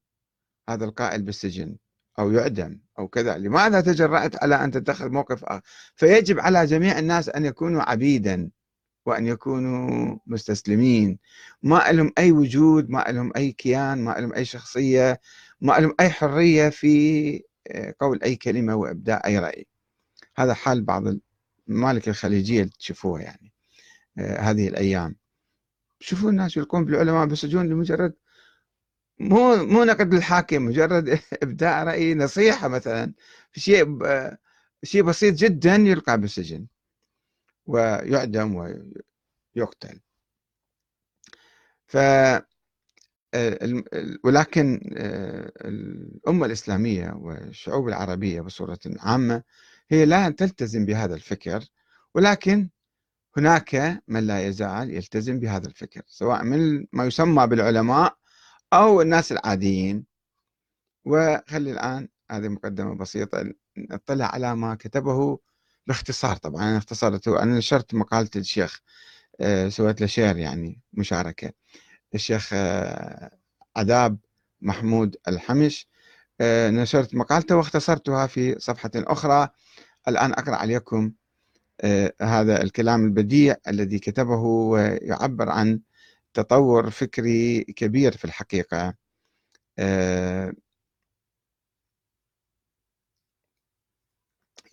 هذا 0.69 0.85
القائل 0.85 1.21
بالسجن 1.21 1.75
أو 2.19 2.31
يعدم 2.31 2.79
أو 2.99 3.07
كذا 3.07 3.37
لماذا 3.37 3.81
تجرأت 3.81 4.43
على 4.43 4.55
أن 4.55 4.71
تتخذ 4.71 5.09
موقف 5.09 5.43
آخر؟ 5.43 5.61
فيجب 5.95 6.39
على 6.39 6.65
جميع 6.65 6.99
الناس 6.99 7.29
أن 7.29 7.45
يكونوا 7.45 7.81
عبيدا 7.81 8.49
وأن 9.05 9.27
يكونوا 9.27 10.17
مستسلمين. 10.27 11.19
ما 11.63 11.91
لهم 11.91 12.11
أي 12.17 12.31
وجود 12.31 12.89
ما 12.89 13.05
لهم 13.09 13.31
أي 13.37 13.51
كيان 13.51 14.03
ما 14.03 14.11
لهم 14.11 14.33
أي 14.33 14.45
شخصية 14.45 15.21
ما 15.61 15.79
لهم 15.79 15.95
أي 15.99 16.09
حرية 16.09 16.69
في 16.69 17.43
آه، 17.67 17.95
قول 17.99 18.23
أي 18.23 18.35
كلمة 18.35 18.75
وإبداء 18.75 19.27
أي 19.27 19.39
رأي. 19.39 19.67
هذا 20.35 20.53
حال 20.53 20.81
بعض 20.83 21.03
الممالك 21.67 22.09
الخليجية 22.09 22.61
اللي 22.61 22.73
تشوفوها 22.79 23.21
يعني 23.21 23.53
آه، 24.17 24.39
هذه 24.39 24.67
الأيام. 24.67 25.15
شوفوا 25.99 26.29
الناس 26.29 26.57
يلقون 26.57 26.85
بالعلماء 26.85 27.25
بالسجون 27.25 27.69
لمجرد 27.69 28.13
مو 29.19 29.55
مو 29.65 29.83
نقد 29.83 30.13
الحاكم 30.13 30.65
مجرد 30.65 31.09
ابداء 31.43 31.83
رأي 31.83 32.15
نصيحة 32.15 32.67
مثلا. 32.67 33.13
في 33.51 33.59
شيء 33.61 33.99
شيء 34.83 35.03
بسيط 35.03 35.33
جدا 35.35 35.75
يلقى 35.75 36.21
بالسجن 36.21 36.67
ويعدم 37.65 38.55
ويقتل. 39.55 39.99
ف 41.87 41.97
ولكن 44.23 44.79
الأمة 45.65 46.45
الإسلامية 46.45 47.11
والشعوب 47.11 47.87
العربية 47.87 48.41
بصورة 48.41 48.79
عامة 48.99 49.43
هي 49.91 50.05
لا 50.05 50.29
تلتزم 50.29 50.85
بهذا 50.85 51.15
الفكر 51.15 51.63
ولكن 52.15 52.69
هناك 53.37 54.01
من 54.07 54.27
لا 54.27 54.47
يزال 54.47 54.91
يلتزم 54.91 55.39
بهذا 55.39 55.67
الفكر 55.67 56.01
سواء 56.07 56.43
من 56.43 56.87
ما 56.93 57.05
يسمى 57.05 57.47
بالعلماء 57.47 58.17
أو 58.73 59.01
الناس 59.01 59.31
العاديين. 59.31 60.05
وخلي 61.05 61.71
الآن 61.71 62.07
هذه 62.31 62.47
مقدمة 62.47 62.95
بسيطة 62.95 63.53
نطلع 63.77 64.25
على 64.25 64.55
ما 64.55 64.75
كتبه 64.75 65.39
باختصار 65.87 66.35
طبعا. 66.35 66.63
أنا 66.63 66.77
اختصرته 66.77 67.43
أنا 67.43 67.57
نشرت 67.57 67.93
مقالة 67.93 68.29
الشيخ 68.35 68.81
آه، 69.41 69.69
سويت 69.69 70.01
له 70.01 70.07
شير 70.07 70.37
يعني 70.37 70.81
مشاركة. 70.93 71.51
الشيخ 72.15 72.49
آه، 72.53 73.37
عذاب 73.75 74.17
محمود 74.61 75.15
الحمش 75.27 75.87
آه، 76.41 76.69
نشرت 76.69 77.15
مقالته 77.15 77.55
واختصرتها 77.57 78.27
في 78.27 78.59
صفحة 78.59 78.91
أخرى. 78.95 79.49
الآن 80.07 80.31
أقرأ 80.33 80.55
عليكم 80.55 81.11
هذا 82.21 82.61
الكلام 82.61 83.05
البديع 83.05 83.55
الذي 83.67 83.99
كتبه 83.99 84.39
ويعبر 84.39 85.49
عن 85.49 85.79
تطور 86.35 86.89
فكري 86.89 87.63
كبير 87.63 88.17
في 88.17 88.25
الحقيقة. 88.25 88.95
آه، 89.79 90.53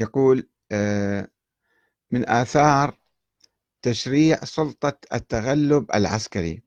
يقول 0.01 0.49
آه، 0.73 1.29
من 2.11 2.29
آثار 2.29 2.99
تشريع 3.83 4.45
سلطة 4.45 4.99
التغلب 5.15 5.91
العسكري. 5.95 6.63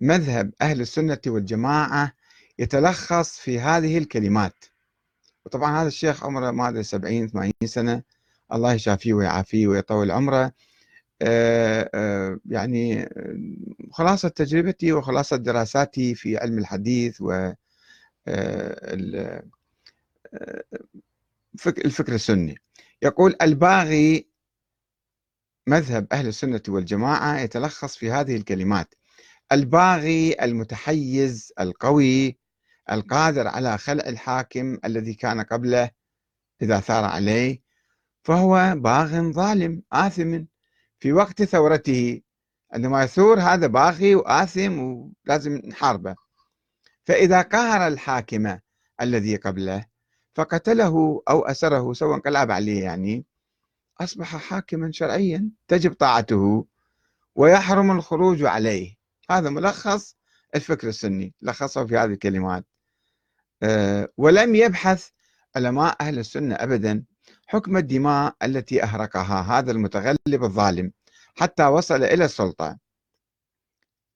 مذهب 0.00 0.52
أهل 0.62 0.80
السنة 0.80 1.20
والجماعة 1.26 2.12
يتلخص 2.58 3.38
في 3.38 3.60
هذه 3.60 3.98
الكلمات. 3.98 4.64
وطبعا 5.46 5.80
هذا 5.82 5.88
الشيخ 5.88 6.24
عمره 6.24 6.50
ما 6.50 6.68
أدري 6.68 6.82
70 6.82 7.28
80 7.28 7.52
سنة. 7.64 8.02
الله 8.52 8.72
يشافيه 8.74 9.14
ويعافيه 9.14 9.66
ويطول 9.66 10.10
عمره. 10.10 10.52
يعني 12.46 13.02
آه، 13.02 13.36
خلاصة 13.90 14.28
تجربتي 14.28 14.92
وخلاصة 14.92 15.36
دراساتي 15.36 16.14
في 16.14 16.38
علم 16.38 16.58
الحديث 16.58 17.20
و 17.20 17.52
الفكر 21.84 22.14
السني. 22.14 22.58
يقول 23.02 23.36
الباغي 23.42 24.28
مذهب 25.66 26.06
أهل 26.12 26.26
السنة 26.26 26.62
والجماعة 26.68 27.38
يتلخص 27.40 27.96
في 27.96 28.10
هذه 28.10 28.36
الكلمات 28.36 28.94
الباغي 29.52 30.36
المتحيز 30.42 31.52
القوي 31.60 32.38
القادر 32.92 33.48
على 33.48 33.78
خلع 33.78 34.04
الحاكم 34.06 34.78
الذي 34.84 35.14
كان 35.14 35.40
قبله 35.40 35.90
إذا 36.62 36.80
ثار 36.80 37.04
عليه 37.04 37.62
فهو 38.22 38.74
باغ 38.76 39.32
ظالم 39.32 39.82
آثم 39.92 40.44
في 41.02 41.12
وقت 41.12 41.42
ثورته. 41.42 42.20
عندما 42.72 43.02
يثور 43.02 43.40
هذا 43.40 43.66
باغي 43.66 44.14
وآثم 44.14 44.78
ولازم 45.26 45.56
نحاربه. 45.56 46.14
فإذا 47.04 47.42
قهر 47.42 47.86
الحاكم 47.86 48.58
الذي 49.00 49.36
قبله 49.36 49.86
فقتله 50.34 51.22
أو 51.28 51.40
أسره 51.40 51.92
سواء 51.92 52.14
انقلب 52.14 52.50
عليه 52.50 52.84
يعني 52.84 53.24
أصبح 54.00 54.36
حاكما 54.36 54.92
شرعيا 54.92 55.50
تجب 55.68 55.92
طاعته 55.92 56.66
ويحرم 57.34 57.90
الخروج 57.90 58.44
عليه. 58.44 58.94
هذا 59.30 59.50
ملخص 59.50 60.16
الفكر 60.54 60.88
السني 60.88 61.34
لخصه 61.42 61.86
في 61.86 61.96
هذه 61.96 62.12
الكلمات. 62.12 62.66
أه 63.62 64.08
ولم 64.16 64.54
يبحث 64.54 65.08
علماء 65.56 65.96
أهل 66.00 66.18
السنة 66.18 66.54
أبدا 66.54 67.04
حكم 67.46 67.76
الدماء 67.76 68.36
التي 68.42 68.82
أهرقها 68.82 69.40
هذا 69.58 69.72
المتغلب 69.72 70.44
الظالم 70.44 70.92
حتى 71.34 71.66
وصل 71.66 72.04
إلى 72.04 72.24
السلطة. 72.24 72.78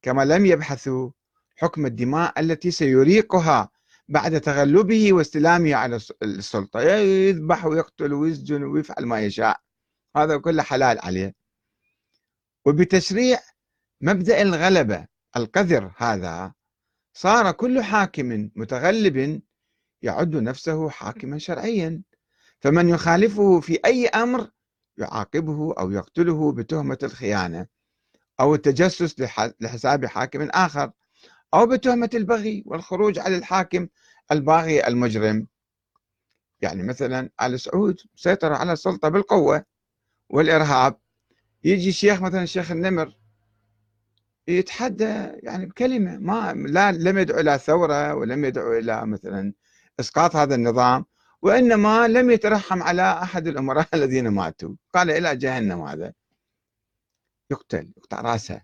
كما 0.03 0.25
لم 0.25 0.47
يبحثوا 0.47 1.11
حكم 1.57 1.87
الدماء 1.87 2.41
التي 2.41 2.71
سيريقها 2.71 3.69
بعد 4.09 4.41
تغلبه 4.41 5.13
واستلامه 5.13 5.75
على 5.75 5.99
السلطة. 6.23 6.81
يذبح 6.81 7.65
ويقتل 7.65 8.13
ويسجن 8.13 8.63
ويفعل 8.63 9.07
ما 9.07 9.21
يشاء. 9.21 9.61
هذا 10.17 10.37
كله 10.39 10.63
حلال 10.63 10.99
عليه. 10.99 11.35
وبتشريع 12.65 13.39
مبدأ 14.01 14.43
الغلبة 14.43 15.07
القذر 15.37 15.93
هذا 15.97 16.53
صار 17.15 17.53
كل 17.53 17.83
حاكم 17.83 18.51
متغلب 18.57 19.43
يعد 20.03 20.37
نفسه 20.37 20.91
حاكما 20.91 21.39
شرعيا. 21.39 22.03
فمن 22.67 22.89
يخالفه 22.89 23.61
في 23.61 23.79
أي 23.85 24.07
أمر 24.07 24.51
يعاقبه 24.99 25.75
أو 25.79 25.91
يقتله 25.91 26.53
بتهمة 26.53 26.99
الخيانة 27.03 27.67
أو 28.41 28.55
التجسس 28.55 29.21
لحساب 29.61 30.07
حاكم 30.07 30.49
آخر 30.51 30.91
أو 31.55 31.67
بتهمة 31.67 32.11
البغي 32.15 32.63
والخروج 32.67 33.19
على 33.19 33.37
الحاكم 33.37 33.89
الباغي 34.33 34.87
المجرم. 34.87 35.47
يعني 36.61 36.83
مثلا 36.83 37.31
آل 37.43 37.61
سعود 37.61 38.01
سيطر 38.17 38.53
على 38.53 38.73
السلطة 38.73 39.09
بالقوة 39.09 39.65
والإرهاب. 40.31 40.99
يجي 41.65 41.93
شيخ 41.93 42.23
مثلا 42.23 42.43
الشيخ 42.43 42.71
النمر 42.71 43.17
يتحدى 44.49 45.31
يعني 45.43 45.67
بكلمة 45.67 46.19
ما 46.19 46.53
لا 46.53 46.93
لم 46.93 47.19
يدعو 47.19 47.41
إلى 47.41 47.59
ثورة 47.59 48.15
ولم 48.15 48.45
يدعو 48.45 48.73
إلى 48.73 49.07
مثلا 49.07 49.53
إسقاط 50.01 50.37
هذا 50.37 50.55
النظام. 50.55 51.05
وإنما 51.47 52.09
لم 52.09 52.31
يترحم 52.31 52.83
على 52.83 53.23
أحد 53.23 53.47
الأمراء 53.47 53.89
الذين 53.95 54.29
ماتوا. 54.29 54.75
قال 54.95 55.11
إلى 55.11 55.37
جهنم 55.37 55.83
هذا. 55.83 56.13
يقتل 57.51 57.93
يقطع 57.97 58.21
رأسه 58.21 58.63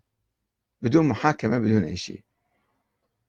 بدون 0.82 1.08
محاكمة 1.08 1.58
بدون 1.58 1.84
أي 1.84 1.96
شيء. 1.96 2.24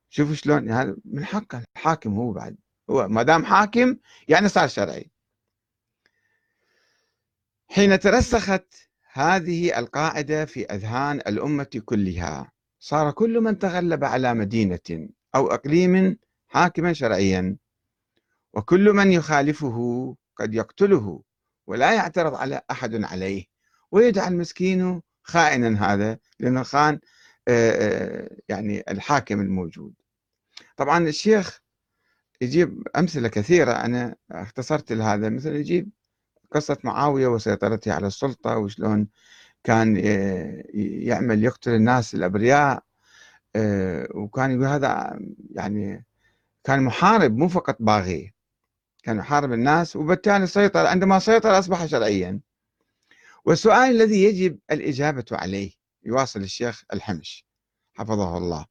شوفوا 0.10 0.36
شلون 0.36 0.70
هذا 0.70 0.96
من 1.06 1.26
حقه 1.26 1.64
الحاكم 1.76 2.14
هو 2.14 2.32
بعد. 2.32 2.58
هو 2.90 3.08
ما 3.08 3.24
دام 3.24 3.46
حاكم 3.46 3.98
يعني 4.28 4.50
صار 4.50 4.68
شرعي. 4.68 5.12
حين 7.68 8.00
ترسخت 8.00 8.74
هذه 9.12 9.80
القاعدة 9.80 10.46
في 10.46 10.66
أذهان 10.66 11.18
الأمة 11.18 11.82
كلها 11.86 12.52
صار 12.80 13.12
كل 13.12 13.42
من 13.42 13.60
تغلب 13.60 14.04
على 14.04 14.34
مدينة 14.34 15.10
أو 15.36 15.48
إقليم 15.48 16.18
حاكما 16.48 16.94
شرعيا. 16.94 17.58
وكل 18.54 18.94
من 18.94 19.12
يخالفه 19.12 20.16
قد 20.36 20.54
يقتله 20.54 21.22
ولا 21.68 21.94
يعترض 21.94 22.36
على 22.36 22.62
أحد 22.72 23.04
عليه. 23.04 23.46
ويدعى 23.92 24.28
المسكين 24.28 25.02
خائنا 25.24 25.94
هذا 25.94 26.18
لأنه 26.40 26.64
خان 26.64 27.00
يعني 28.50 28.84
الحاكم 28.90 29.42
الموجود. 29.42 29.94
طبعا 30.78 31.08
الشيخ 31.08 31.62
يجيب 32.42 32.88
أمثلة 32.98 33.28
كثيرة. 33.28 33.72
أنا 33.72 34.16
اختصرت 34.32 34.92
لهذا 34.92 35.30
مثل 35.30 35.56
يجيب 35.56 35.90
قصة 36.52 36.78
معاوية 36.84 37.28
وسيطرته 37.28 37.94
على 37.94 38.08
السلطة 38.08 38.58
وشلون 38.58 39.08
كان 39.64 39.98
يعمل 41.04 41.44
يقتل 41.44 41.72
الناس 41.72 42.16
الأبرياء 42.16 42.84
وكان 44.16 44.52
يقول 44.52 44.66
هذا 44.66 45.20
يعني 45.52 46.06
كان 46.64 46.84
محارب 46.84 47.38
مو 47.38 47.48
فقط 47.48 47.78
باغي. 47.80 48.33
كان 49.04 49.18
يحارب 49.18 49.54
الناس 49.54 49.96
وبالتالي 49.96 50.48
سيطر 50.48 50.86
عندما 50.86 51.20
سيطر 51.20 51.60
أصبح 51.60 51.86
شرعيا. 51.86 52.40
والسؤال 53.46 53.92
الذي 53.92 54.24
يجب 54.24 54.60
الإجابة 54.72 55.26
عليه 55.32 55.72
يواصل 56.06 56.42
الشيخ 56.42 56.84
الحمش 56.94 57.46
حفظه 57.94 58.38
الله 58.38 58.66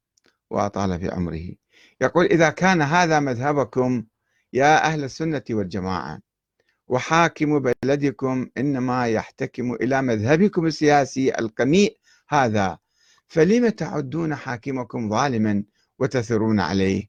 وأطال 0.51 1.01
في 1.01 1.09
عمره. 1.09 1.49
يقول 2.01 2.25
إذا 2.27 2.51
كان 2.51 2.83
هذا 2.83 3.21
مذهبكم 3.21 4.05
يا 4.53 4.87
أهل 4.87 5.05
السنة 5.05 5.43
والجماعة 5.51 6.21
وحاكم 6.89 7.59
بلدكم 7.59 8.49
إنما 8.59 9.07
يحتكم 9.09 9.75
إلى 9.75 10.03
مذهبكم 10.03 10.67
السياسي 10.67 11.39
القميء 11.39 11.99
هذا 12.29 12.79
فلم 13.29 13.69
تعدون 13.69 14.35
حاكمكم 14.35 15.11
ظالما 15.11 15.65
وتثرون 15.99 16.61
عليه؟ 16.61 17.09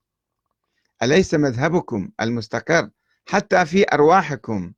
أليس 1.03 1.33
مذهبكم 1.33 2.09
المستقر 2.21 2.89
حتى 3.25 3.65
في 3.65 3.85
أرواحكم. 3.93 4.73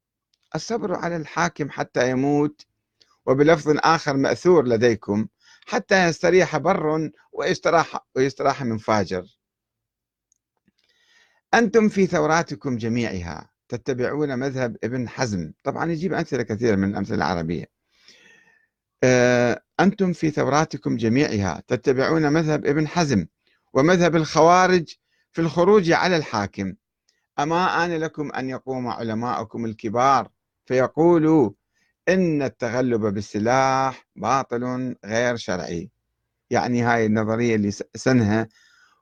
الصبر 0.55 0.93
على 0.95 1.15
الحاكم 1.15 1.69
حتى 1.69 2.09
يموت 2.09 2.65
وبلفظ 3.25 3.77
آخر 3.77 4.17
مأثور 4.17 4.67
لديكم 4.67 5.27
حتى 5.67 6.05
يستريح 6.05 6.57
بر 6.57 7.11
ويستراح, 7.33 8.07
ويستراح 8.15 8.63
من 8.63 8.77
فاجر. 8.77 9.23
أنتم 11.53 11.89
في 11.89 12.07
ثوراتكم 12.07 12.77
جميعها 12.77 13.49
تتبعون 13.69 14.39
مذهب 14.39 14.77
ابن 14.83 15.09
حزم. 15.09 15.53
طبعا 15.63 15.91
يجيب 15.91 16.13
أمثلة 16.13 16.43
كثيرة 16.43 16.75
من 16.75 16.89
الأمثلة 16.89 17.15
العربية. 17.15 17.65
آه، 19.03 19.61
أنتم 19.79 20.13
في 20.13 20.31
ثوراتكم 20.31 20.97
جميعها 20.97 21.63
تتبعون 21.67 22.33
مذهب 22.33 22.65
ابن 22.65 22.87
حزم 22.87 23.25
ومذهب 23.73 24.15
الخوارج 24.15 24.95
في 25.31 25.41
الخروج 25.41 25.91
على 25.91 26.17
الحاكم. 26.17 26.73
أما 27.39 27.85
آن 27.85 27.93
لكم 27.97 28.31
أن 28.31 28.49
يقوم 28.49 28.87
علماءكم 28.87 29.65
الكبار 29.65 30.29
فيقولوا 30.65 31.51
إن 32.09 32.41
التغلب 32.41 33.01
بالسلاح 33.01 34.07
باطل 34.15 34.95
غير 35.05 35.35
شرعي. 35.35 35.89
يعني 36.49 36.81
هاي 36.81 37.05
النظرية 37.05 37.55
اللي 37.55 37.71
سنها 37.95 38.47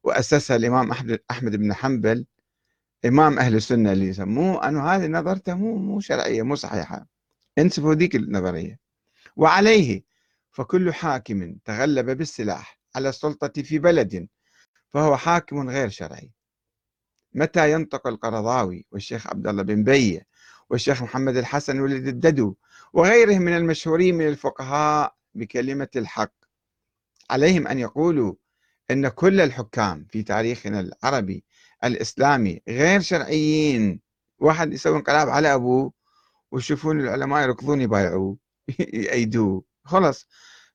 وأسسها 0.03 0.55
الإمام 0.57 0.91
أحمد 1.31 1.55
بن 1.55 1.73
حنبل 1.73 2.25
إمام 3.05 3.39
أهل 3.39 3.55
السنة 3.55 3.91
اللي 3.91 4.07
يسموه 4.07 4.67
أنه 4.67 4.83
هذه 4.89 5.07
نظرته 5.07 5.53
مو 5.55 5.75
مو 5.77 5.99
شرعية 5.99 6.41
مو 6.41 6.55
صحيحة. 6.55 7.07
انسفوا 7.57 7.93
ذيك 7.93 8.15
النظرية. 8.15 8.79
وعليه 9.35 10.03
فكل 10.51 10.93
حاكم 10.93 11.55
تغلب 11.65 12.09
بالسلاح 12.17 12.79
على 12.95 13.09
السلطة 13.09 13.61
في 13.63 13.79
بلد 13.79 14.27
فهو 14.89 15.17
حاكم 15.17 15.69
غير 15.69 15.89
شرعي. 15.89 16.31
متى 17.33 17.71
ينطق 17.71 18.07
القرضاوي 18.07 18.85
والشيخ 18.91 19.27
عبد 19.27 19.47
الله 19.47 19.63
بن 19.63 19.83
بيه 19.83 20.25
والشيخ 20.69 21.03
محمد 21.03 21.37
الحسن 21.37 21.79
ولد 21.79 22.07
الددو 22.07 22.55
وغيرهم 22.93 23.41
من 23.41 23.57
المشهورين 23.57 24.15
من 24.15 24.27
الفقهاء 24.27 25.15
بكلمة 25.35 25.87
الحق؟ 25.95 26.33
عليهم 27.29 27.67
أن 27.67 27.79
يقولوا 27.79 28.33
أن 28.91 29.07
كل 29.07 29.41
الحكام 29.41 30.05
في 30.09 30.23
تاريخنا 30.23 30.79
العربي 30.79 31.43
الإسلامي 31.83 32.61
غير 32.67 33.01
شرعيين. 33.01 33.99
واحد 34.39 34.73
يسوي 34.73 34.97
انقلاب 34.97 35.29
على 35.29 35.53
أبوه 35.53 35.93
ويشوفون 36.51 36.99
العلماء 37.01 37.43
يركضون 37.43 37.81
يبايعوه 37.81 38.37
يأيدوه. 38.93 39.63
خلص 39.83 40.27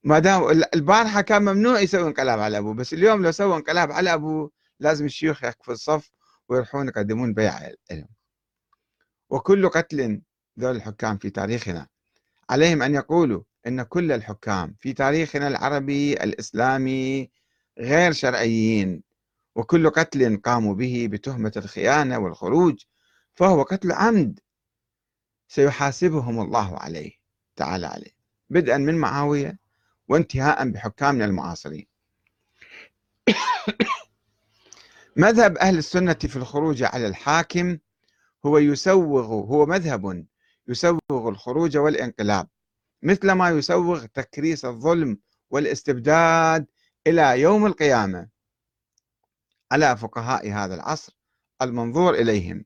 ما 0.04 0.18
دام 0.18 0.50
البارحة 0.74 1.20
كان 1.20 1.42
ممنوع 1.42 1.80
يسوي 1.80 2.02
انقلاب 2.08 2.38
على 2.40 2.58
أبوه 2.58 2.74
بس 2.74 2.92
اليوم 2.92 3.22
لو 3.24 3.30
سوى 3.32 3.56
انقلاب 3.56 3.92
على 3.92 4.14
أبوه 4.14 4.50
لازم 4.80 5.04
الشيوخ 5.04 5.44
يقفوا 5.44 5.74
الصف 5.74 6.10
ويروحون 6.48 6.88
يقدمون 6.88 7.34
بيعة 7.34 7.72
لهم. 7.90 8.08
وكل 9.30 9.68
قتل 9.68 10.22
ذول 10.60 10.76
الحكام 10.76 11.18
في 11.18 11.30
تاريخنا 11.30 11.86
عليهم 12.50 12.82
أن 12.82 12.94
يقولوا 12.94 13.42
أن 13.66 13.82
كل 13.82 14.12
الحكام 14.12 14.74
في 14.80 14.92
تاريخنا 14.92 15.48
العربي 15.48 16.12
الإسلامي 16.12 17.30
غير 17.78 18.12
شرعيين 18.12 19.02
وكل 19.54 19.90
قتل 19.90 20.36
قاموا 20.36 20.74
به 20.74 21.08
بتهمة 21.10 21.52
الخيانة 21.56 22.18
والخروج 22.18 22.84
فهو 23.34 23.62
قتل 23.62 23.92
عمد 23.92 24.40
سيحاسبهم 25.48 26.40
الله 26.40 26.78
عليه 26.78 27.12
تعالى 27.56 27.86
عليه 27.86 28.10
بدءا 28.50 28.76
من 28.76 28.94
معاوية 28.94 29.58
وانتهاء 30.08 30.68
بحكامنا 30.70 31.24
المعاصرين. 31.24 31.86
مذهب 35.18 35.58
أهل 35.58 35.78
السنة 35.78 36.12
في 36.14 36.36
الخروج 36.36 36.82
على 36.82 37.06
الحاكم 37.06 37.78
هو 38.46 38.58
يسوغ 38.58 39.24
هو 39.26 39.66
مذهب 39.66 40.26
يسوغ 40.68 41.28
الخروج 41.28 41.76
والانقلاب 41.76 42.48
مثل 43.02 43.32
ما 43.32 43.50
يسوغ 43.50 44.04
تكريس 44.06 44.64
الظلم 44.64 45.18
والاستبداد 45.50 46.66
إلى 47.06 47.40
يوم 47.40 47.66
القيامة. 47.66 48.28
على 49.72 49.96
فقهاء 49.96 50.52
هذا 50.52 50.74
العصر 50.74 51.16
المنظور 51.62 52.14
إليهم 52.14 52.64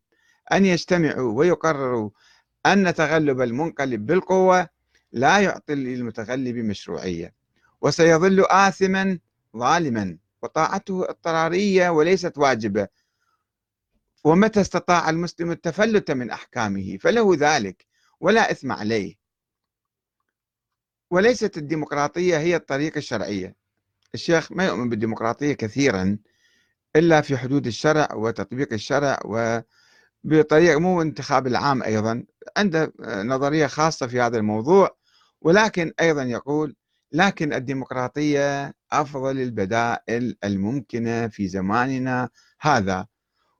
أن 0.52 0.66
يجتمعوا 0.66 1.38
ويقرروا 1.38 2.10
أن 2.66 2.94
تغلب 2.94 3.40
المنقلب 3.40 4.06
بالقوة 4.06 4.68
لا 5.12 5.38
يعطي 5.38 5.74
للمتغلب 5.74 6.56
مشروعية 6.56 7.34
وسيظل 7.80 8.44
آثما 8.50 9.18
ظالما. 9.56 10.18
وطاعته 10.42 11.04
اضطرارية 11.04 11.90
وليست 11.90 12.38
واجبة. 12.38 12.88
ومتى 14.24 14.60
استطاع 14.60 15.10
المسلم 15.10 15.50
التفلت 15.50 16.10
من 16.10 16.30
أحكامه؟ 16.30 16.98
فله 17.00 17.36
ذلك 17.38 17.86
ولا 18.20 18.50
إثم 18.50 18.72
عليه. 18.72 19.14
وليست 21.10 21.56
الديمقراطية 21.56 22.38
هي 22.38 22.56
الطريقة 22.56 22.98
الشرعية. 22.98 23.54
الشيخ 24.14 24.52
ما 24.52 24.66
يؤمن 24.66 24.88
بالديمقراطية 24.88 25.52
كثيرا 25.52 26.18
إلا 26.96 27.20
في 27.20 27.36
حدود 27.36 27.66
الشرع 27.66 28.08
وتطبيق 28.14 28.72
الشرع 28.72 29.18
وبطريقة 29.24 30.80
مو 30.80 31.02
انتخاب 31.02 31.46
العام 31.46 31.82
أيضا 31.82 32.24
عنده 32.56 32.92
نظرية 33.00 33.66
خاصة 33.66 34.06
في 34.06 34.20
هذا 34.20 34.38
الموضوع. 34.38 34.96
ولكن 35.40 35.92
أيضا 36.00 36.22
يقول 36.22 36.76
لكن 37.12 37.52
الديمقراطية 37.52 38.74
أفضل 38.92 39.40
البدائل 39.40 40.36
الممكنة 40.44 41.28
في 41.28 41.48
زماننا 41.48 42.28
هذا. 42.60 43.06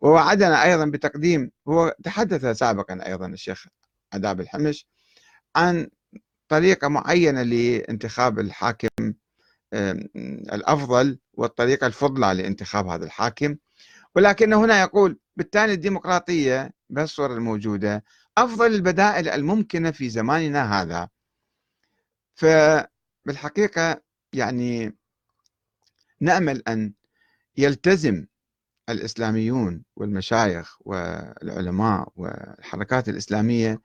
ووعدنا 0.00 0.64
أيضا 0.64 0.84
بتقديم 0.84 1.50
هو 1.68 1.96
تحدث 2.04 2.46
سابقا 2.58 3.06
أيضا 3.06 3.26
الشيخ 3.26 3.66
عذاب 4.12 4.40
الحمش 4.40 4.86
عن 5.56 5.88
طريقة 6.48 6.88
معينة 6.88 7.42
لانتخاب 7.42 8.38
الحاكم 8.38 8.88
الأفضل 10.52 11.18
والطريقة 11.34 11.86
الفضلى 11.86 12.34
لانتخاب 12.34 12.86
هذا 12.86 13.04
الحاكم. 13.04 13.56
ولكن 14.16 14.52
هنا 14.52 14.80
يقول 14.80 15.18
بالتالي 15.36 15.72
الديمقراطية 15.72 16.70
بالصورة 16.90 17.34
الموجودة 17.34 18.04
أفضل 18.38 18.66
البدائل 18.66 19.28
الممكنة 19.28 19.90
في 19.90 20.08
زماننا 20.08 20.82
هذا. 20.82 21.08
فبالحقيقة 22.34 24.00
يعني 24.32 24.96
نأمل 26.22 26.62
أن 26.68 26.92
يلتزم 27.56 28.26
الإسلاميون 28.88 29.85
والمشايخ 29.96 30.76
والعلماء 30.80 32.08
والحركات 32.16 33.08
الإسلامية 33.08 33.80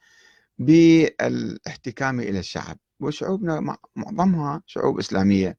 بالاحتكام 0.59 2.19
إلى 2.19 2.39
الشعب 2.39 2.77
وشعوبنا 2.99 3.77
معظمها 3.95 4.63
شعوب 4.65 4.99
إسلامية. 4.99 5.57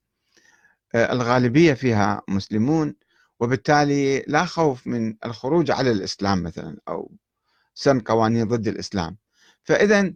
آه، 0.95 1.13
الغالبية 1.13 1.75
فيها 1.75 2.23
مسلمون 2.29 2.95
وبالتالي 3.41 4.25
لا 4.29 4.45
خوف 4.45 4.87
من 4.87 5.17
الخروج 5.25 5.71
على 5.71 5.91
الإسلام 5.91 6.43
مثلا 6.43 6.79
أو 6.89 7.13
سن 7.75 8.01
قوانين 8.01 8.49
ضد 8.49 8.69
الإسلام. 8.69 9.17
فإذا 9.63 10.15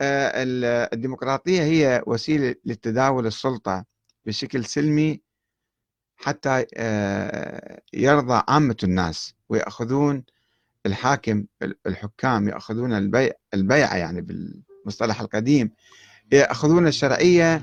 آه، 0.00 0.88
الديمقراطية 0.92 1.62
هي 1.62 2.02
وسيلة 2.06 2.54
لتداول 2.64 3.26
السلطة 3.26 3.84
بشكل 4.26 4.64
سلمي 4.64 5.20
حتى 6.24 6.66
آه، 6.76 7.82
يرضى 7.92 8.42
عامة 8.48 8.76
الناس 8.84 9.34
ويأخذون 9.48 10.24
الحاكم 10.86 11.44
الحكام 11.86 12.48
يأخذون 12.48 12.92
البيع 12.92 13.32
البيعة 13.54 13.96
يعني 13.96 14.20
بالمصطلح 14.20 15.20
القديم 15.20 15.70
يأخذون 16.32 16.86
الشرعية 16.86 17.62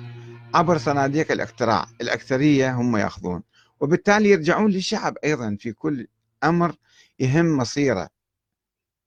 عبر 0.54 0.78
صناديق 0.78 1.32
الاقتراع 1.32 1.88
الأكثرية 2.02 2.74
هم 2.76 2.98
يأخذون. 2.98 3.44
وبالتالي 3.80 4.30
يرجعون 4.30 4.72
للشعب 4.72 5.18
أيضا 5.24 5.58
في 5.60 5.72
كل 5.74 6.08
أمر 6.44 6.76
يهم 7.20 7.58
مصيره 7.58 8.10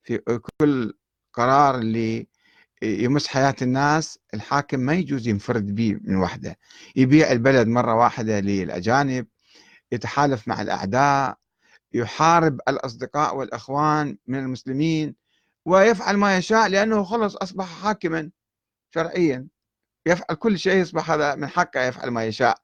في 0.03 0.19
كل 0.61 0.95
قرار 1.33 1.79
اللي 1.79 2.27
يمس 2.83 3.27
حياة 3.27 3.55
الناس 3.63 4.19
الحاكم 4.35 4.81
ما 4.81 4.95
يجوز 4.95 5.29
ينفرد 5.29 5.75
به 5.75 5.99
من 6.05 6.17
وحده. 6.17 6.59
يبيع 6.97 7.33
البلد 7.33 7.69
مرة 7.69 7.95
واحدة 7.95 8.41
للأجانب 8.41 9.27
يتحالف 9.93 10.49
مع 10.49 10.63
الأعداء 10.63 11.37
يحارب 11.93 12.61
الأصدقاء 12.69 13.37
والأخوان 13.37 14.17
من 14.27 14.39
المسلمين 14.39 15.15
ويفعل 15.65 16.17
ما 16.17 16.37
يشاء 16.37 16.69
لأنه 16.69 17.05
خلص 17.05 17.37
أصبح 17.37 17.83
حاكما 17.83 18.31
شرعيا. 18.95 19.47
يفعل 20.07 20.37
كل 20.37 20.59
شيء 20.59 20.77
يصبح 20.77 21.11
هذا 21.11 21.35
من 21.35 21.49
حقه 21.49 21.81
يفعل 21.81 22.11
ما 22.11 22.25
يشاء. 22.25 22.59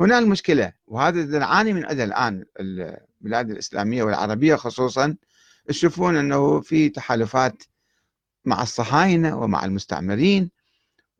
هنا 0.00 0.18
المشكلة 0.18 0.72
وهذا 0.86 1.38
نعاني 1.38 1.72
من 1.72 1.86
أجل 1.86 2.00
الآن 2.00 2.44
البلاد 2.60 3.50
الإسلامية 3.50 4.02
والعربية 4.02 4.54
خصوصا 4.54 5.16
تشوفون 5.68 6.16
أنه 6.16 6.60
في 6.60 6.88
تحالفات 6.88 7.62
مع 8.44 8.62
الصهاينة 8.62 9.38
ومع 9.38 9.64
المستعمرين 9.64 10.50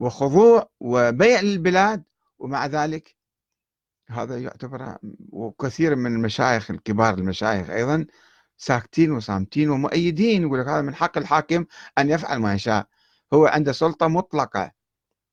وخضوع 0.00 0.68
وبيع 0.80 1.40
للبلاد 1.40 2.02
ومع 2.38 2.66
ذلك 2.66 3.16
هذا 4.12 4.38
يعتبر 4.38 4.96
وكثير 5.32 5.96
من 5.96 6.14
المشايخ 6.14 6.70
الكبار 6.70 7.14
المشايخ 7.14 7.70
أيضا 7.70 8.06
ساكتين 8.56 9.12
وصامتين 9.12 9.70
ومؤيدين 9.70 10.42
يقول 10.42 10.60
لك 10.60 10.68
هذا 10.68 10.82
من 10.82 10.94
حق 10.94 11.18
الحاكم 11.18 11.64
أن 11.98 12.10
يفعل 12.10 12.38
ما 12.38 12.54
يشاء. 12.54 12.86
هو 13.32 13.46
عنده 13.46 13.72
سلطة 13.72 14.08
مطلقة 14.08 14.72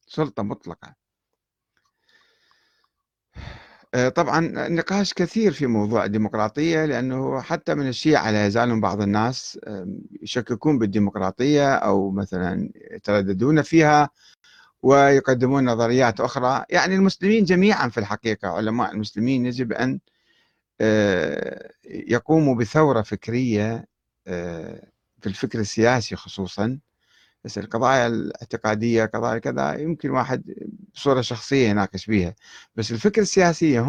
سلطة 0.07 0.43
مطلقة. 0.43 0.95
آه، 3.93 4.09
طبعا 4.09 4.39
نقاش 4.69 5.13
كثير 5.13 5.51
في 5.51 5.67
موضوع 5.67 6.05
الديمقراطية 6.05 6.85
لأنه 6.85 7.41
حتى 7.41 7.75
من 7.75 7.87
الشيعة 7.87 8.31
لا 8.31 8.47
يزال 8.47 8.81
بعض 8.81 9.01
الناس 9.01 9.59
يشككون 10.21 10.79
بالديمقراطية 10.79 11.75
أو 11.75 12.11
مثلا 12.11 12.71
يترددون 12.91 13.61
فيها. 13.61 14.09
ويقدمون 14.83 15.65
نظريات 15.65 16.19
أخرى. 16.21 16.65
يعني 16.69 16.95
المسلمين 16.95 17.43
جميعا 17.43 17.89
في 17.89 17.97
الحقيقة 17.99 18.47
علماء 18.47 18.91
المسلمين 18.91 19.45
يجب 19.45 19.73
أن 19.73 19.99
آه، 20.81 21.71
يقوموا 21.85 22.55
بثورة 22.55 23.01
فكرية 23.01 23.87
آه، 24.27 24.87
في 25.21 25.27
الفكر 25.27 25.59
السياسي 25.59 26.15
خصوصا. 26.15 26.79
بس 27.43 27.57
القضايا 27.57 28.07
الاعتقادية 28.07 29.05
قضايا 29.05 29.39
كذا 29.39 29.73
يمكن 29.79 30.09
واحد 30.09 30.43
بصورة 30.93 31.21
شخصية 31.21 31.69
يناقش 31.69 32.07
بها 32.07 32.35
بس 32.75 32.91
الفكر 32.91 33.21
السياسية 33.21 33.81
هم 33.81 33.87